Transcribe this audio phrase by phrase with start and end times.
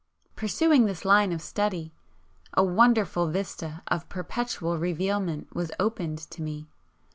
[0.35, 1.93] Pursuing this line of study,
[2.55, 6.67] a wonderful vista of perpetual revealment was opened to me.